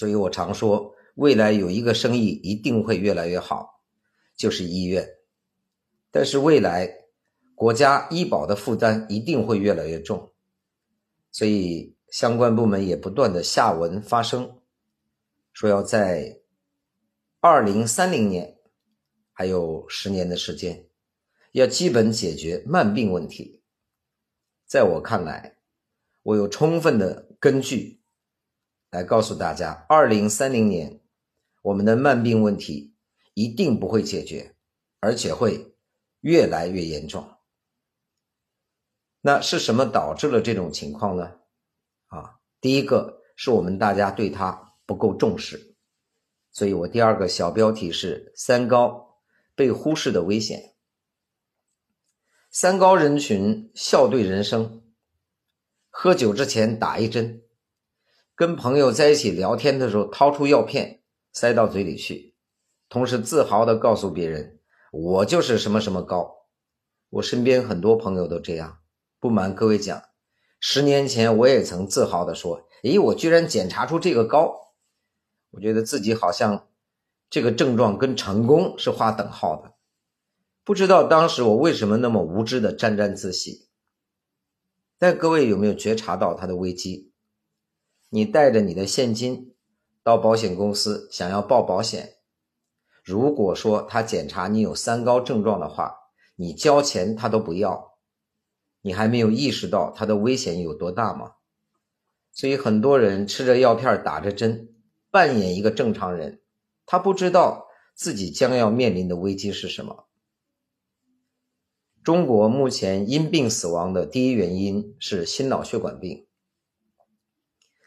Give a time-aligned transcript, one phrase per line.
[0.00, 3.82] 所以我常说，未来有一个生意一定会越来越好，
[4.34, 5.06] 就是医院。
[6.10, 6.90] 但是未来
[7.54, 10.32] 国家医保的负担一定会越来越重，
[11.30, 14.62] 所以相关部门也不断的下文发声，
[15.52, 16.40] 说要在
[17.40, 18.56] 二零三零年，
[19.34, 20.88] 还有十年的时间，
[21.52, 23.60] 要基本解决慢病问题。
[24.64, 25.58] 在我看来，
[26.22, 27.99] 我有充分的根据。
[28.90, 31.00] 来告诉大家，二零三零年，
[31.62, 32.94] 我们的慢病问题
[33.34, 34.56] 一定不会解决，
[34.98, 35.76] 而且会
[36.20, 37.36] 越来越严重。
[39.20, 41.36] 那是什么导致了这种情况呢？
[42.06, 45.76] 啊，第一个是我们大家对它不够重视，
[46.50, 49.20] 所以我第二个小标题是“三高
[49.54, 50.74] 被忽视的危险”。
[52.50, 54.82] 三高人群笑对人生，
[55.90, 57.44] 喝酒之前打一针。
[58.40, 62.34] 跟朋友在一起聊天的时候，掏出药片塞到嘴里去，
[62.88, 66.46] 同时自豪的告诉别人：“我就是什么什么高。”
[67.10, 68.78] 我身边很多朋友都这样。
[69.18, 70.02] 不瞒各位讲，
[70.58, 74.72] 十年前我也曾自豪的说：“诶，我居然检查出这个高。”
[75.52, 76.70] 我觉得自己好像
[77.28, 79.74] 这个症状跟成功是划等号的。
[80.64, 83.68] 不知道当时我为什么那么无知的沾沾自喜。
[84.98, 87.09] 但各位有没有觉察到它的危机？
[88.12, 89.54] 你带着你的现金
[90.02, 92.16] 到保险公司想要报保险，
[93.04, 95.94] 如果说他检查你有三高症状的话，
[96.34, 97.92] 你交钱他都不要，
[98.82, 101.34] 你还没有意识到它的危险有多大吗？
[102.32, 104.74] 所以很多人吃着药片打着针，
[105.10, 106.40] 扮演一个正常人，
[106.86, 110.08] 他不知道自己将要面临的危机是什么。
[112.02, 116.26] 中国目前因病死亡的第一原因是心脑血管病。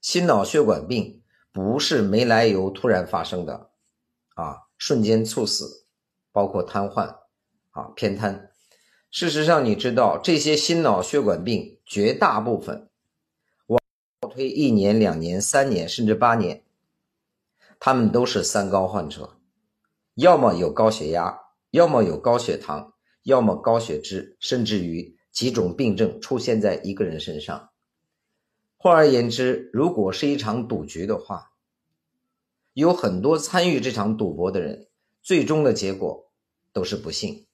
[0.00, 3.70] 心脑血管病不是没来由突然发生的，
[4.34, 5.86] 啊，瞬间猝死，
[6.30, 7.16] 包括瘫痪，
[7.70, 8.50] 啊，偏瘫。
[9.10, 12.90] 事实上，你知道这些心脑血管病绝大部分，
[13.66, 13.80] 往
[14.20, 16.62] 后推一年、两年、三年，甚至八年，
[17.80, 19.38] 他们都是三高患者，
[20.14, 22.92] 要么有高血压，要么有高血糖，
[23.22, 27.70] 要么高血脂，甚至于几种病症出现在一个人身上。
[28.80, 31.50] 换而言之，如果是一场赌局的话，
[32.74, 34.86] 有很多参与这场赌博的人，
[35.20, 36.30] 最终的结果
[36.72, 37.48] 都是不幸。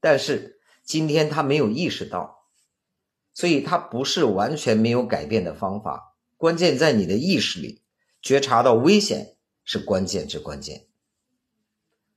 [0.00, 2.46] 但是今天他没有意识到，
[3.34, 6.16] 所以他不是完全没有改变的方法。
[6.38, 7.82] 关键在你的意识里，
[8.22, 10.86] 觉察到危险是关键之关键。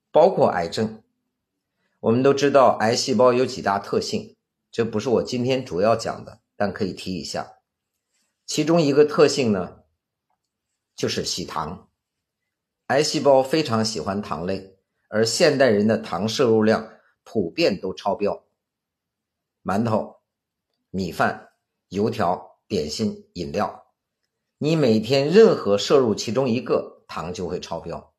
[0.10, 1.04] 包括癌症，
[2.00, 4.38] 我们都知道癌细胞有几大特性，
[4.72, 7.57] 这不是我今天主要讲的，但可以提一下。
[8.48, 9.84] 其中一个特性呢，
[10.96, 11.90] 就是喜糖。
[12.88, 16.90] 癌细胞非常喜欢糖类，而现代人的糖摄入量
[17.26, 18.46] 普遍都超标。
[19.62, 20.22] 馒头、
[20.90, 21.50] 米饭、
[21.90, 23.94] 油条、点心、饮料，
[24.58, 28.14] 你每天任何摄入其中一个，糖就会超标。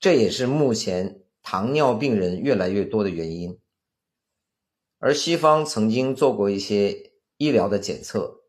[0.00, 3.60] 这也是目前糖尿病人越来越多的原因。
[4.98, 8.41] 而西方曾经做过一些医疗的检测。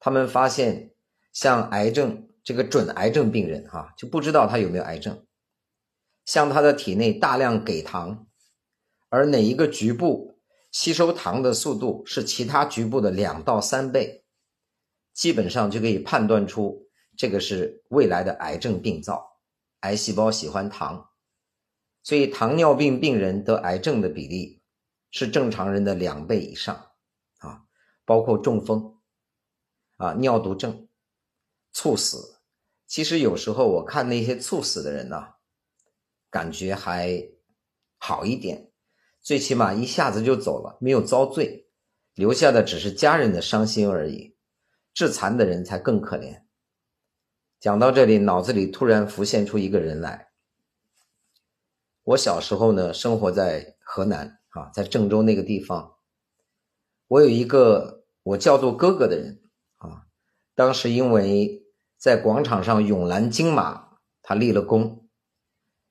[0.00, 0.94] 他们发现，
[1.32, 5.24] 像癌症这个准癌症病人，哈就不知道他有没有癌症。
[6.24, 8.26] 像他的体内大量给糖，
[9.08, 10.38] 而哪一个局部
[10.70, 14.24] 吸收糖的速度是其他局部的两到三倍，
[15.14, 19.38] 基本上就可以判断出这个是未来的癌症病灶。
[19.80, 21.08] 癌细胞喜欢糖，
[22.02, 24.60] 所以糖尿病病人得癌症的比例
[25.10, 26.90] 是正常人的两倍以上，
[27.38, 27.62] 啊，
[28.04, 28.97] 包括中风。
[29.98, 30.88] 啊，尿毒症、
[31.72, 32.40] 猝死，
[32.86, 35.34] 其实有时候我看那些猝死的人呢，
[36.30, 37.28] 感觉还
[37.98, 38.70] 好一点，
[39.20, 41.68] 最起码一下子就走了，没有遭罪，
[42.14, 44.36] 留下的只是家人的伤心而已。
[44.94, 46.42] 致残的人才更可怜。
[47.60, 50.30] 讲到这里，脑子里突然浮现出一个人来。
[52.02, 55.96] 我小时候呢，生活在河南啊，在郑州那个地方，
[57.08, 59.42] 我有一个我叫做哥哥的人。
[60.58, 61.62] 当时因为
[61.96, 63.90] 在广场上勇拦金马，
[64.22, 65.06] 他立了功，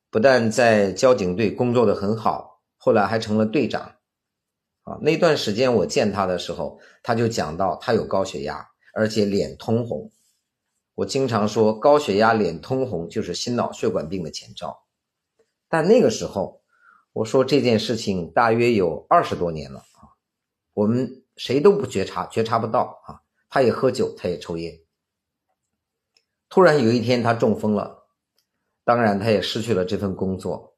[0.10, 3.96] 不但在交警队工作的很好，后来还成了队长。
[4.84, 10.12] 啊，那段时间我见他的时候，他就讲到他有高血压，而且脸通红。
[10.96, 14.84] 我经常说高血压脸通红就是心脑血管病的前兆。
[15.70, 16.62] 但那个时候
[17.14, 20.12] 我说这件事情大约有二十多年了啊，
[20.74, 23.24] 我们谁都不觉察，觉察不到啊。
[23.58, 24.82] 他也喝酒，他也抽烟。
[26.48, 28.08] 突然有一天他中风了，
[28.84, 30.78] 当然他也失去了这份工作。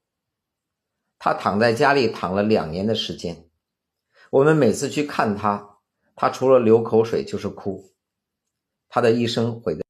[1.17, 3.49] 他躺在家里躺了两年的时间，
[4.29, 5.79] 我们每次去看他，
[6.15, 7.93] 他除了流口水就是哭。
[8.87, 9.83] 他的一生毁的，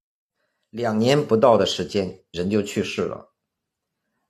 [0.72, 3.36] 两年不到的时间，人就去世了。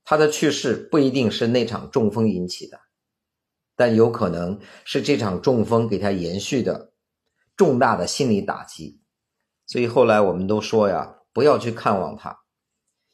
[0.03, 2.81] 他的去世不一定是那场中风引起的，
[3.77, 6.91] 但有可能是这场中风给他延续的
[7.59, 9.01] 重大的心理打击。
[9.67, 12.39] 所以后来我们都说呀，不要去看望他，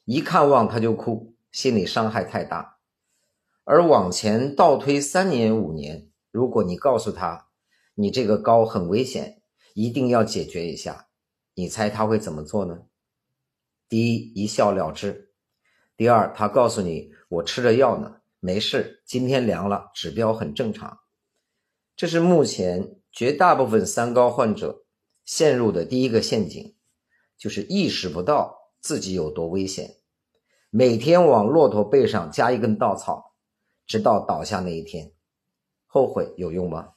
[0.04, 2.78] 一看望他就哭，心理伤害太大。
[3.64, 7.48] 而往前倒推三年五年，如果你告诉他，
[7.96, 9.42] 你这个高很危险，
[9.74, 11.08] 一定要解决一下，
[11.54, 12.84] 你猜他会怎么做呢？
[13.88, 15.26] 第一，一笑了之；
[15.96, 21.00] 第二，他告诉你，我吃着药呢，没事，今天凉了，指标很正常。
[21.96, 24.84] 这是目前绝大部分三高患者
[25.24, 26.74] 陷入的第一个陷阱，
[27.38, 29.96] 就是意识不到自己有多危险，
[30.68, 33.32] 每天往骆驼背上加一根稻草。
[33.86, 35.12] 直到倒下那一天，
[35.86, 36.90] 后悔有用吗？